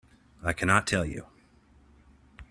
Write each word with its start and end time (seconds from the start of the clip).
I 0.41 0.51
cannot 0.51 0.87
tell 0.87 1.05
you. 1.05 1.27